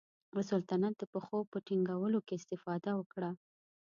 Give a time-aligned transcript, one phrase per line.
[0.33, 3.31] د سلطنت د پښو په ټینګولو کې استفاده وکړه.